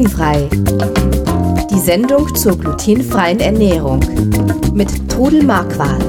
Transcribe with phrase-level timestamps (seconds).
[0.00, 0.48] Glutenfrei.
[1.70, 4.00] Die Sendung zur glutenfreien Ernährung
[4.72, 6.02] mit Trudel Marquardt.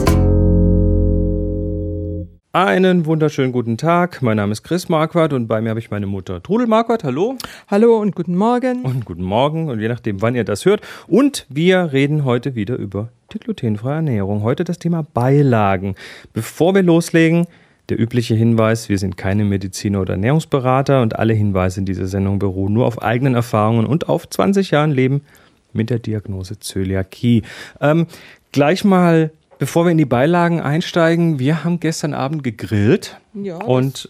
[2.53, 4.21] Einen wunderschönen guten Tag.
[4.21, 7.03] Mein Name ist Chris Marquardt und bei mir habe ich meine Mutter Trudel Marquardt.
[7.03, 7.35] Hallo.
[7.67, 8.83] Hallo und guten Morgen.
[8.83, 10.79] Und guten Morgen und je nachdem, wann ihr das hört.
[11.09, 14.41] Und wir reden heute wieder über die glutenfreie Ernährung.
[14.41, 15.95] Heute das Thema Beilagen.
[16.31, 17.45] Bevor wir loslegen,
[17.91, 22.39] der übliche Hinweis, wir sind keine Mediziner oder Ernährungsberater und alle Hinweise in dieser Sendung
[22.39, 25.21] beruhen nur auf eigenen Erfahrungen und auf 20 Jahren Leben
[25.73, 27.43] mit der Diagnose Zöliakie.
[27.81, 28.07] Ähm,
[28.53, 34.09] gleich mal, bevor wir in die Beilagen einsteigen, wir haben gestern Abend gegrillt Ja, und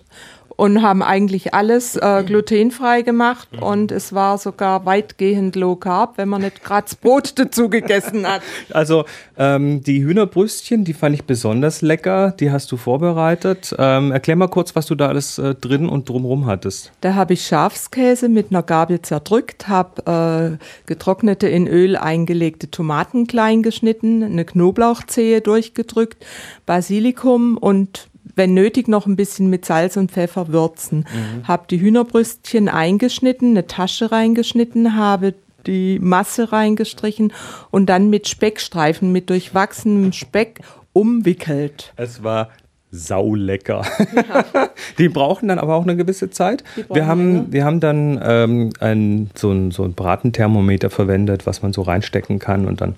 [0.61, 6.29] und haben eigentlich alles äh, glutenfrei gemacht und es war sogar weitgehend low carb, wenn
[6.29, 8.43] man nicht gerade das Brot dazu gegessen hat.
[8.71, 9.05] also
[9.39, 13.75] ähm, die Hühnerbrüstchen, die fand ich besonders lecker, die hast du vorbereitet.
[13.79, 16.91] Ähm, erklär mal kurz, was du da alles äh, drin und drumrum hattest.
[17.01, 23.25] Da habe ich Schafskäse mit einer Gabel zerdrückt, habe äh, getrocknete in Öl eingelegte Tomaten
[23.25, 26.23] klein geschnitten, eine Knoblauchzehe durchgedrückt,
[26.67, 31.05] Basilikum und wenn nötig noch ein bisschen mit Salz und Pfeffer würzen.
[31.47, 35.33] Habe die Hühnerbrüstchen eingeschnitten, eine Tasche reingeschnitten, habe
[35.67, 37.33] die Masse reingestrichen
[37.69, 40.61] und dann mit Speckstreifen, mit durchwachsenem Speck
[40.93, 41.93] umwickelt.
[41.95, 42.49] Es war
[42.91, 43.85] saulecker.
[44.97, 46.63] die brauchen dann aber auch eine gewisse Zeit.
[46.91, 47.45] Wir haben, länger.
[47.51, 52.39] wir haben dann ähm, ein, so, ein, so ein Bratenthermometer verwendet, was man so reinstecken
[52.39, 52.95] kann und dann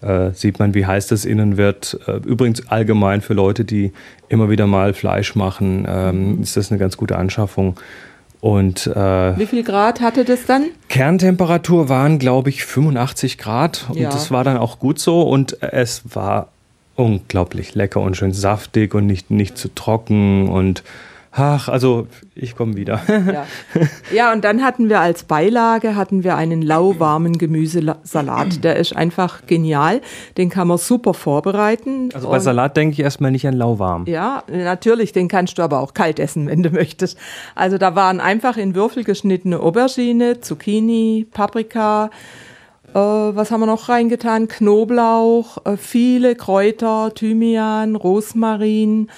[0.00, 1.98] äh, sieht man, wie heiß das innen wird.
[2.06, 3.92] Äh, übrigens allgemein für Leute, die
[4.28, 7.78] immer wieder mal Fleisch machen, ähm, ist das eine ganz gute Anschaffung.
[8.40, 10.66] Und äh, Wie viel Grad hatte das dann?
[10.88, 14.10] Kerntemperatur waren, glaube ich, 85 Grad und Ja.
[14.10, 16.48] das war dann auch gut so und es war
[16.94, 20.82] unglaublich lecker und schön saftig und nicht, nicht zu trocken und
[21.38, 23.00] ach, also ich komme wieder.
[23.08, 23.46] Ja.
[24.12, 28.64] ja, und dann hatten wir als Beilage hatten wir einen lauwarmen Gemüsesalat.
[28.64, 30.00] Der ist einfach genial.
[30.36, 32.10] Den kann man super vorbereiten.
[32.14, 34.06] Also bei Salat denke ich erstmal nicht an lauwarm.
[34.06, 37.18] Ja, natürlich, den kannst du aber auch kalt essen, wenn du möchtest.
[37.54, 42.10] Also da waren einfach in Würfel geschnittene Aubergine, Zucchini, Paprika,
[42.94, 44.48] äh, was haben wir noch reingetan?
[44.48, 49.08] Knoblauch, äh, viele Kräuter, Thymian, Rosmarin,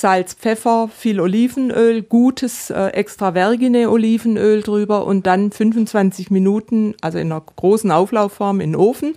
[0.00, 7.18] Salz, Pfeffer, viel Olivenöl, gutes äh, extra vergine Olivenöl drüber und dann 25 Minuten, also
[7.18, 9.16] in einer großen Auflaufform in den Ofen.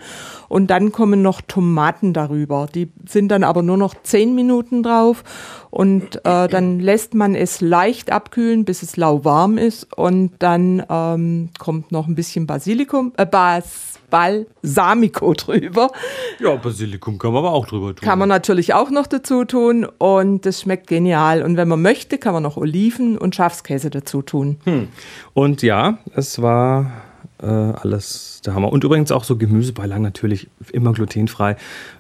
[0.50, 2.66] Und dann kommen noch Tomaten darüber.
[2.74, 5.24] Die sind dann aber nur noch 10 Minuten drauf.
[5.72, 9.98] Und äh, dann lässt man es leicht abkühlen, bis es lauwarm ist.
[9.98, 15.90] Und dann ähm, kommt noch ein bisschen Basilikum, äh, Bas Balsamico drüber.
[16.40, 18.06] Ja, Basilikum kann man aber auch drüber tun.
[18.06, 21.42] Kann man natürlich auch noch dazu tun und das schmeckt genial.
[21.42, 24.58] Und wenn man möchte, kann man noch Oliven und Schafskäse dazu tun.
[25.34, 26.92] Und ja, es war
[27.42, 28.72] äh, alles der Hammer.
[28.72, 31.56] Und übrigens auch so Gemüsebeilagen natürlich immer glutenfrei.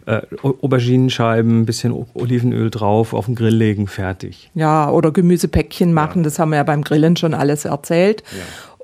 [0.05, 4.49] Äh, Au- Auberginenscheiben, bisschen O- Olivenöl drauf, auf den Grill legen, fertig.
[4.55, 8.23] Ja, oder Gemüsepäckchen machen, das haben wir ja beim Grillen schon alles erzählt.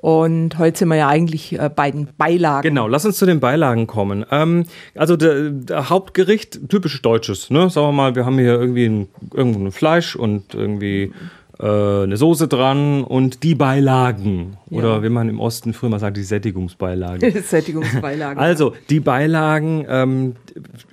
[0.00, 2.62] Und heute sind wir ja eigentlich äh, bei den Beilagen.
[2.68, 4.24] Genau, lass uns zu den Beilagen kommen.
[4.30, 4.64] Ähm,
[4.94, 7.68] also der, der Hauptgericht, typisch deutsches, ne?
[7.68, 11.12] Sagen wir mal, wir haben hier irgendwie ein, irgendwo ein Fleisch und irgendwie
[11.60, 11.64] äh,
[12.04, 14.56] eine Soße dran und die Beilagen.
[14.70, 15.02] Oder Ja.
[15.02, 17.32] wie man im Osten früher mal sagt, die Sättigungsbeilagen.
[17.42, 18.38] Sättigungsbeilagen.
[18.38, 20.36] Also, die Beilagen, ähm,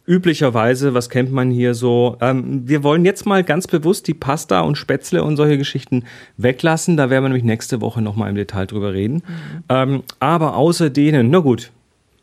[0.07, 2.17] üblicherweise, was kennt man hier so?
[2.21, 6.03] Ähm, wir wollen jetzt mal ganz bewusst die Pasta und Spätzle und solche Geschichten
[6.37, 6.97] weglassen.
[6.97, 9.23] Da werden wir nämlich nächste Woche nochmal im Detail drüber reden.
[9.69, 11.71] Ähm, aber außer denen, na gut,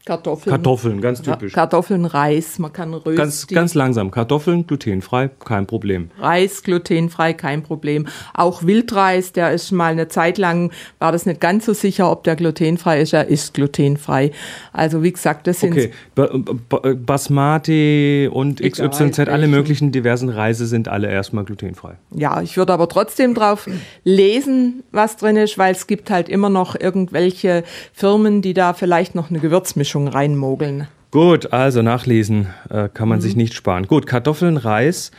[0.05, 0.51] Kartoffeln.
[0.57, 1.53] Kartoffeln, ganz typisch.
[1.53, 4.11] Kartoffeln, Reis, man kann Rösti, Ganz, ganz langsam.
[4.11, 6.11] Kartoffeln, glutenfrei, kein Problem.
[6.19, 8.09] Reis glutenfrei, kein Problem.
[8.35, 12.25] Auch Wildreis, der ist mal eine Zeit lang, war das nicht ganz so sicher, ob
[12.25, 13.13] der glutenfrei ist.
[13.13, 14.33] Er ist glutenfrei.
[14.73, 20.67] Also wie gesagt, das sind Okay, Ba- Basmati und Egal, XYZ, alle möglichen diversen Reise
[20.67, 21.93] sind alle erstmal glutenfrei.
[22.11, 23.69] Ja, ich würde aber trotzdem drauf
[24.03, 27.63] lesen, was drin ist, weil es gibt halt immer noch irgendwelche
[27.93, 30.89] Firmen, die da vielleicht noch eine Gewürzmischung reinmogeln.
[31.11, 33.23] Gut, also nachlesen äh, kann man Mhm.
[33.23, 33.87] sich nicht sparen.
[33.87, 35.11] Gut, Kartoffeln, Reis,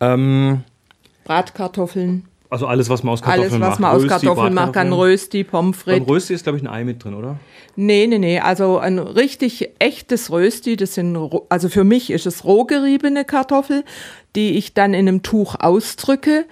[0.00, 0.62] ähm,
[1.24, 3.80] Bratkartoffeln, also alles, was man aus Kartoffeln alles, was macht.
[3.80, 4.92] man aus Rösti, Kartoffeln macht, kann.
[4.92, 6.08] Rösti, Pommes Beim frites.
[6.08, 7.38] Rösti ist, glaube ich, ein Ei mit drin, oder?
[7.76, 11.16] Nee, nee, nee, also ein richtig echtes Rösti, das sind,
[11.48, 13.84] also für mich ist es roh geriebene Kartoffel,
[14.34, 16.44] die ich dann in einem Tuch ausdrücke,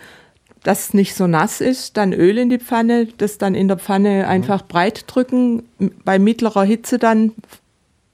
[0.62, 3.78] dass es nicht so nass ist, dann Öl in die Pfanne, das dann in der
[3.78, 5.64] Pfanne einfach breit drücken,
[6.04, 7.32] bei mittlerer Hitze dann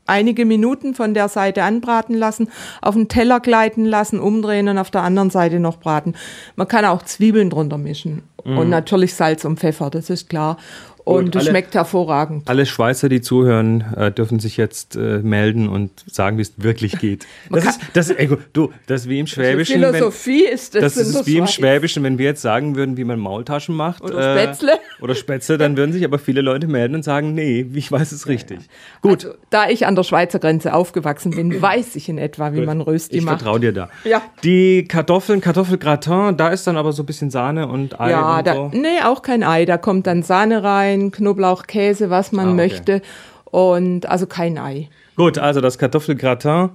[0.07, 2.49] einige Minuten von der Seite anbraten lassen,
[2.83, 6.15] auf den Teller gleiten lassen, umdrehen und auf der anderen Seite noch braten.
[6.57, 8.23] Man kann auch Zwiebeln drunter mischen
[8.59, 10.59] Und natürlich Salz und Pfeffer, das ist klar.
[11.05, 12.49] Und Gut, es alle- schmeckt hervorragend.
[12.49, 16.99] Alle Schweizer, die zuhören, äh, dürfen sich jetzt äh, melden und sagen, wie es wirklich
[16.99, 17.27] geht.
[17.51, 19.83] Das ist, das, ey, gut, du, das ist wie im Schwäbischen.
[19.83, 20.95] wenn, Philosophie ist das.
[20.95, 21.47] das ist wie im.
[21.47, 24.03] Schwäbischen, wenn wir jetzt sagen würden, wie man Maultaschen macht.
[24.03, 24.73] Oder Spätzle.
[25.03, 28.27] oder Spätzle, dann würden sich aber viele Leute melden und sagen, nee, ich weiß es
[28.27, 28.61] richtig.
[29.03, 32.63] Gut, Also, da ich an der Schweizer Grenze aufgewachsen bin, weiß ich in etwa, wie
[32.63, 33.41] man Rösti ich macht.
[33.41, 33.89] vertraue dir da.
[34.05, 34.23] Ja.
[34.43, 38.47] Die Kartoffeln, Kartoffelgratin, da ist dann aber so ein bisschen Sahne und Ei Ja, und
[38.47, 38.71] da, so.
[38.73, 39.65] nee, auch kein Ei.
[39.67, 42.57] Da kommt dann Sahne rein, Knoblauch, Käse, was man Ah, okay.
[42.57, 43.03] möchte.
[43.45, 44.89] Und also kein Ei.
[45.17, 46.71] Gut, also das Kartoffelgratin,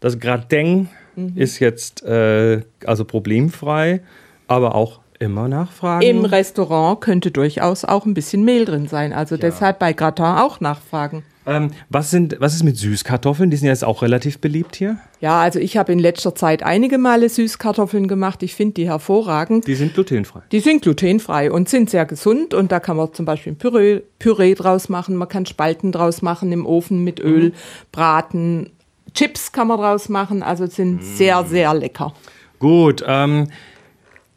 [0.00, 1.32] das Gratin Mhm.
[1.36, 4.00] ist jetzt äh, also problemfrei,
[4.48, 6.02] aber auch immer nachfragen.
[6.04, 9.12] Im Restaurant könnte durchaus auch ein bisschen Mehl drin sein.
[9.12, 11.22] Also deshalb bei Gratin auch nachfragen.
[11.46, 13.50] Ähm, was, sind, was ist mit Süßkartoffeln?
[13.50, 14.98] Die sind ja jetzt auch relativ beliebt hier.
[15.20, 18.42] Ja, also ich habe in letzter Zeit einige Male Süßkartoffeln gemacht.
[18.42, 19.66] Ich finde die hervorragend.
[19.66, 20.40] Die sind glutenfrei.
[20.52, 24.00] Die sind glutenfrei und sind sehr gesund und da kann man zum Beispiel ein Püree,
[24.18, 27.52] Püree draus machen, man kann Spalten draus machen im Ofen mit Öl,
[27.92, 28.70] braten,
[29.12, 32.14] Chips kann man draus machen, also sind sehr, sehr lecker.
[32.58, 33.48] Gut, ähm,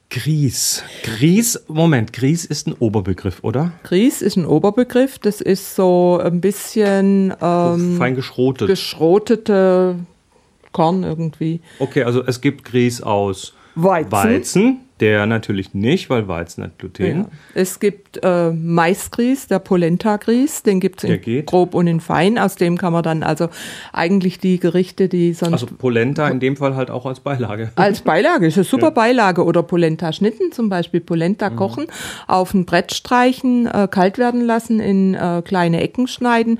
[0.09, 0.83] Grieß.
[1.03, 3.73] Grieß, Moment, Grieß ist ein Oberbegriff, oder?
[3.83, 8.67] Grieß ist ein Oberbegriff, das ist so ein bisschen ähm, Fein geschrotet.
[8.67, 9.95] geschrotete
[10.71, 11.59] Korn irgendwie.
[11.79, 14.11] okay, also es gibt Grieß aus Weizen.
[14.11, 17.19] Weizen, der natürlich nicht, weil Weizen hat Gluten.
[17.19, 17.25] Ja.
[17.53, 21.45] Es gibt äh, Maisgrieß, der Polenta-Grieß, den gibt es in geht.
[21.45, 22.37] grob und in fein.
[22.37, 23.49] Aus dem kann man dann also
[23.93, 27.71] eigentlich die Gerichte, die sonst Also Polenta in dem Fall halt auch als Beilage.
[27.75, 29.43] Als Beilage, ist eine super Beilage.
[29.43, 31.87] Oder Polenta schnitten, zum Beispiel Polenta kochen,
[32.27, 36.59] auf ein Brett streichen, äh, kalt werden lassen, in äh, kleine Ecken schneiden,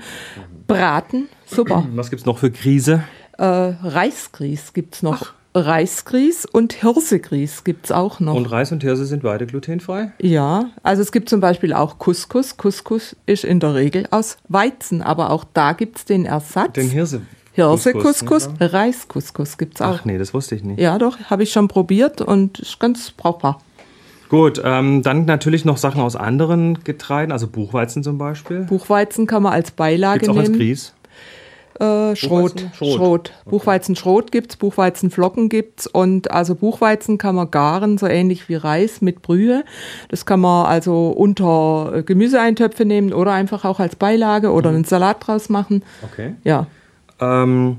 [0.66, 1.86] braten, super.
[1.94, 3.02] Was gibt's noch für Krise?
[3.38, 5.32] äh, Reisgrieß gibt's noch.
[5.54, 8.34] Reisgrieß und Hirsegrieß gibt's auch noch.
[8.34, 10.12] Und Reis und Hirse sind beide glutenfrei?
[10.20, 12.56] ja, also es gibt zum Beispiel auch Couscous.
[12.56, 16.74] Couscous ist in der Regel aus Weizen, aber auch da gibt's den Ersatz.
[16.74, 17.22] Den Hirse.
[17.52, 19.98] Hirse-Couscous, Reis-Couscous gibt's auch.
[20.00, 20.78] Ach nee, das wusste ich nicht.
[20.78, 23.60] Ja, doch, habe ich schon probiert und ist ganz brauchbar.
[24.28, 28.60] Gut, ähm, dann natürlich noch Sachen aus anderen Getreiden, also Buchweizen zum Beispiel.
[28.60, 30.60] Buchweizen kann man als Beilage Gibt's auch als nehmen.
[30.60, 30.94] Grieß.
[31.80, 32.54] Äh, Schrot.
[32.54, 32.70] Buchweizen?
[32.74, 32.96] Schrot.
[32.96, 33.32] Schrot.
[33.44, 39.22] Buchweizenschrot gibt's, Buchweizenflocken gibt's und also Buchweizen kann man garen, so ähnlich wie Reis mit
[39.22, 39.64] Brühe.
[40.08, 44.84] Das kann man also unter äh, Gemüseeintöpfe nehmen oder einfach auch als Beilage oder einen
[44.84, 45.84] Salat draus machen.
[46.02, 46.34] Okay.
[46.42, 46.66] Ja.
[47.20, 47.78] Ähm,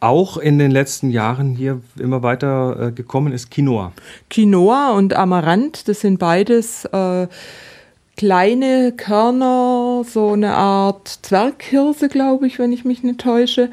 [0.00, 3.92] auch in den letzten Jahren hier immer weiter äh, gekommen ist Quinoa.
[4.30, 7.26] Quinoa und Amaranth, das sind beides äh,
[8.16, 13.70] kleine Körner, so eine Art Zwerghirse, glaube ich, wenn ich mich nicht täusche.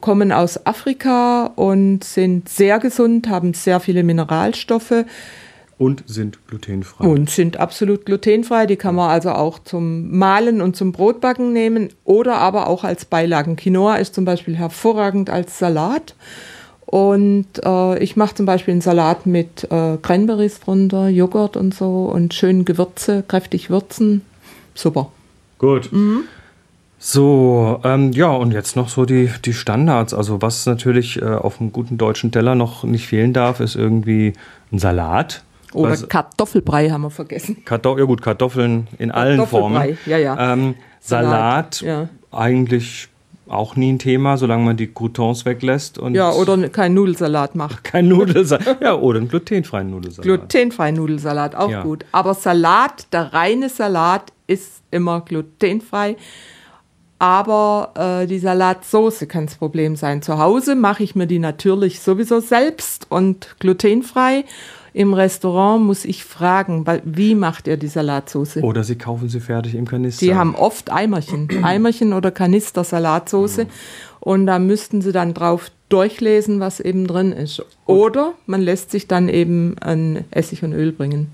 [0.00, 5.04] Kommen aus Afrika und sind sehr gesund, haben sehr viele Mineralstoffe
[5.76, 7.04] Und sind glutenfrei.
[7.04, 8.66] und sind absolut glutenfrei.
[8.66, 13.06] Die kann man also auch zum Mahlen und zum Brotbacken nehmen oder aber auch als
[13.06, 13.56] Beilagen.
[13.56, 16.14] Quinoa ist zum Beispiel hervorragend als Salat.
[16.86, 22.04] Und äh, ich mache zum Beispiel einen Salat mit äh, Cranberries drunter, Joghurt und so
[22.04, 24.22] und schön Gewürze, kräftig würzen.
[24.74, 25.10] Super.
[25.58, 25.90] Gut.
[27.00, 30.14] So, ähm, ja, und jetzt noch so die, die Standards.
[30.14, 34.32] Also, was natürlich äh, auf einem guten deutschen Teller noch nicht fehlen darf, ist irgendwie
[34.72, 35.44] ein Salat.
[35.72, 37.64] Oder Was- Kartoffelbrei haben wir vergessen.
[37.64, 39.76] Kartoff ja gut, Kartoffeln in allen Formen.
[39.76, 40.52] Kartoffelbrei, ja, ja.
[40.52, 42.08] Ähm, Salat, Salat, ja.
[42.36, 43.08] eigentlich
[43.48, 47.84] auch nie ein Thema, solange man die Croutons weglässt und Ja, oder kein Nudelsalat macht.
[47.84, 48.80] kein Nudelsalat.
[48.80, 50.24] ja, oder einen glutenfreien Nudelsalat.
[50.24, 51.82] Glutenfreien Nudelsalat, auch Ja.
[51.82, 52.04] gut.
[52.12, 56.16] Aber Salat, der reine Salat ist immer glutenfrei.
[57.20, 60.22] Aber äh, die Salatsoße kann das Problem sein.
[60.22, 64.44] Zu Hause mache ich mir die natürlich sowieso selbst und glutenfrei.
[64.92, 68.60] Im Restaurant muss ich fragen, wie macht ihr die Salatsoße?
[68.60, 70.24] oder sie kaufen sie fertig im Kanister.
[70.24, 73.66] Die haben oft Eimerchen, Eimerchen oder Kanister Salatsoße.
[74.20, 77.64] Und da müssten sie dann drauf durchlesen, was eben drin ist.
[77.86, 81.30] Oder man lässt sich dann eben ein Essig und Öl bringen.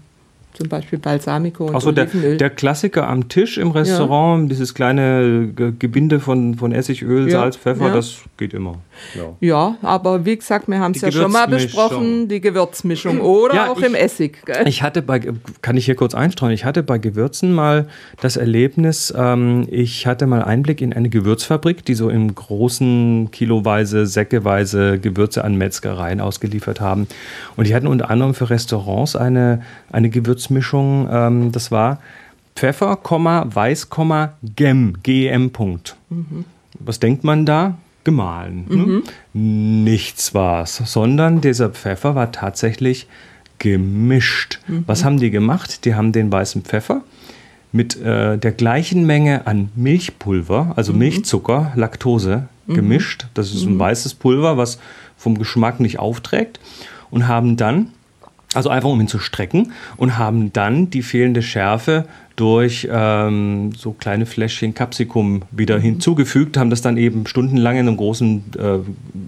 [0.55, 2.37] Zum Beispiel Balsamico und Achso, der, Olivenöl.
[2.37, 7.57] der Klassiker am Tisch im Restaurant, dieses kleine Ge- Gebinde von, von Essigöl, Ja, Salz,
[7.57, 7.93] Pfeffer, ja.
[7.95, 8.77] das geht immer.
[9.17, 9.23] Ja.
[9.41, 13.21] ja, aber wie gesagt, wir haben es ja schon mal besprochen, die Gewürzmischung.
[13.21, 14.45] Oder Ja, auch ich- im Essig.
[14.47, 14.67] gell?
[14.69, 15.21] Ich hatte bei,
[15.61, 17.89] kann ich hier kurz einstreuen, ich hatte bei Gewürzen mal
[18.21, 24.07] das Erlebnis, ähm, ich hatte mal Einblick in eine Gewürzfabrik, die so in großen kiloweise,
[24.07, 27.09] säckeweise Gewürze an Metzgereien ausgeliefert haben.
[27.57, 30.09] Und die hatten unter anderem für Restaurants eine, eine
[30.45, 32.01] Gewürzmischung, ähm, das war
[32.55, 33.89] Pfeffer, Weiß,
[34.57, 35.97] Gem, G-E-M, Punkt.
[36.79, 37.77] Was denkt man da?
[38.05, 38.67] Gemahlen.
[38.69, 39.03] Ne?
[39.33, 43.07] Nichts war's, sondern dieser Pfeffer war tatsächlich
[43.59, 44.61] gemischt.
[44.67, 44.85] Mhm.
[44.87, 45.87] Was haben die gemacht?
[45.87, 47.03] Die haben den weißen Pfeffer
[47.73, 50.99] mit äh, der gleichen Menge an Milchpulver, also mhm.
[50.99, 52.75] Milchzucker, Laktose mhm.
[52.75, 53.27] gemischt.
[53.33, 53.81] Das ist ein mhm.
[53.81, 54.79] weißes Pulver, was
[55.17, 56.61] vom Geschmack nicht aufträgt.
[57.11, 57.89] Und haben dann,
[58.55, 62.07] also einfach um ihn zu strecken, und haben dann die fehlende Schärfe
[62.37, 65.83] durch ähm, so kleine Fläschchen Capsicum wieder mhm.
[65.83, 68.79] hinzugefügt, haben das dann eben stundenlang in einem großen äh,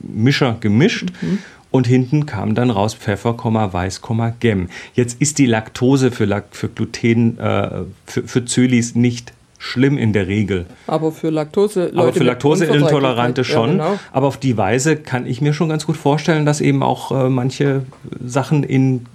[0.03, 1.11] Mischer gemischt.
[1.21, 1.39] Mhm.
[1.73, 4.01] Und hinten kam dann raus Pfeffer, Weiß,
[4.41, 4.69] Gem.
[4.95, 10.27] Jetzt ist die Laktose für, für Gluten, äh, für, für Zölis nicht schlimm in der
[10.27, 10.67] Regel.
[10.87, 13.79] Aber für Laktose Leute Aber für Laktoseintolerante schon.
[13.79, 13.99] Ja, genau.
[14.13, 17.29] Aber auf die Weise kann ich mir schon ganz gut vorstellen, dass eben auch äh,
[17.29, 17.83] manche
[18.25, 19.07] Sachen in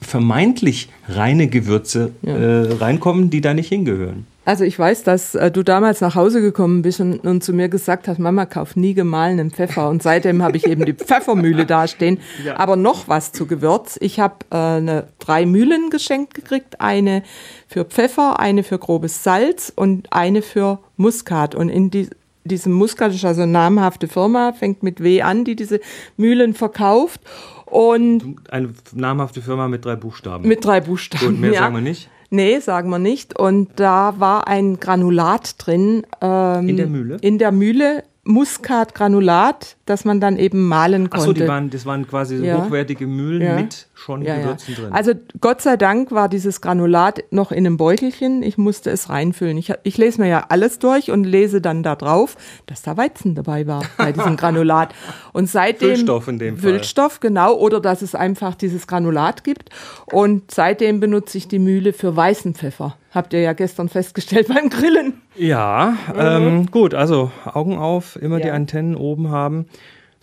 [0.00, 2.34] vermeintlich reine Gewürze ja.
[2.34, 4.26] äh, reinkommen, die da nicht hingehören.
[4.46, 7.68] Also ich weiß, dass äh, du damals nach Hause gekommen bist und, und, zu mir
[7.68, 9.88] gesagt hast, Mama, kauf nie gemahlenen Pfeffer.
[9.88, 12.18] Und seitdem habe ich eben die Pfeffermühle dastehen.
[12.44, 12.58] Ja.
[12.58, 13.98] Aber noch was zu Gewürz.
[14.00, 16.80] Ich habe äh, drei Mühlen geschenkt gekriegt.
[16.80, 17.22] Eine
[17.68, 21.54] für Pfeffer, eine für grobes Salz und eine für Muskat.
[21.54, 22.08] Und in die,
[22.50, 25.80] diesem Muskat ist also eine namhafte Firma, fängt mit W an, die diese
[26.16, 27.20] Mühlen verkauft.
[27.64, 30.46] Und eine namhafte Firma mit drei Buchstaben.
[30.46, 31.26] Mit drei Buchstaben.
[31.26, 31.60] Und mehr ja.
[31.60, 32.10] sagen wir nicht.
[32.30, 33.38] Nee, sagen wir nicht.
[33.38, 36.04] Und da war ein Granulat drin.
[36.20, 37.16] Ähm, in der Mühle?
[37.20, 41.44] In der Mühle Muskatgranulat, das man dann eben mahlen konnte.
[41.44, 42.62] Achso, das waren quasi so ja.
[42.62, 43.56] hochwertige Mühlen ja.
[43.56, 44.92] mit schon ja, Gewürzen drin.
[44.92, 48.42] Also Gott sei Dank war dieses Granulat noch in einem Beutelchen.
[48.42, 49.58] Ich musste es reinfüllen.
[49.58, 53.34] Ich, ich lese mir ja alles durch und lese dann da drauf, dass da Weizen
[53.34, 54.94] dabei war bei diesem Granulat.
[55.32, 56.70] Und seitdem Füllstoff in dem Fall.
[56.70, 59.70] Füllstoff, genau, oder dass es einfach dieses Granulat gibt.
[60.10, 62.96] Und seitdem benutze ich die Mühle für weißen Pfeffer.
[63.12, 65.20] Habt ihr ja gestern festgestellt beim Grillen.
[65.36, 66.18] Ja, mhm.
[66.18, 68.46] ähm, gut, also Augen auf, immer ja.
[68.46, 69.66] die Antennen oben haben.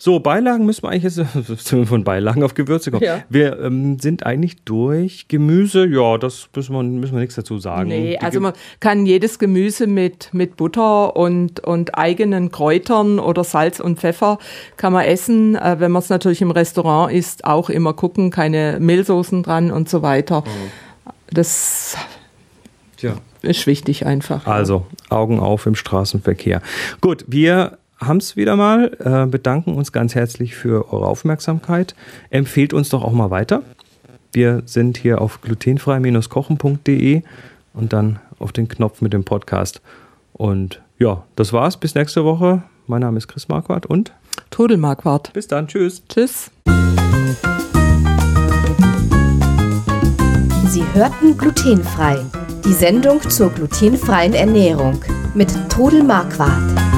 [0.00, 3.02] So, Beilagen müssen wir eigentlich jetzt von Beilagen auf Gewürze kommen.
[3.02, 3.24] Ja.
[3.28, 5.26] Wir ähm, sind eigentlich durch.
[5.26, 7.88] Gemüse, ja, das müssen wir, müssen wir nichts dazu sagen.
[7.88, 13.42] Nee, Die also man kann jedes Gemüse mit, mit Butter und, und eigenen Kräutern oder
[13.42, 14.38] Salz und Pfeffer
[14.76, 15.56] kann man essen.
[15.56, 19.88] Äh, wenn man es natürlich im Restaurant isst, auch immer gucken, keine Mehlsoßen dran und
[19.88, 20.42] so weiter.
[20.42, 21.10] Mhm.
[21.30, 21.96] Das
[22.98, 23.16] Tja.
[23.42, 24.46] ist wichtig einfach.
[24.46, 26.62] Also, Augen auf im Straßenverkehr.
[27.00, 31.94] Gut, wir haben es wieder mal, äh, bedanken uns ganz herzlich für eure Aufmerksamkeit.
[32.30, 33.62] Empfehlt uns doch auch mal weiter.
[34.32, 37.22] Wir sind hier auf glutenfrei-kochen.de
[37.74, 39.80] und dann auf den Knopf mit dem Podcast.
[40.32, 41.76] Und ja, das war's.
[41.76, 42.62] Bis nächste Woche.
[42.86, 44.12] Mein Name ist Chris Marquardt und
[44.50, 45.32] Todel Marquardt.
[45.32, 45.66] Bis dann.
[45.66, 46.02] Tschüss.
[46.08, 46.50] Tschüss.
[50.68, 52.18] Sie hörten glutenfrei.
[52.64, 55.00] Die Sendung zur glutenfreien Ernährung
[55.34, 56.97] mit Todel Marquardt.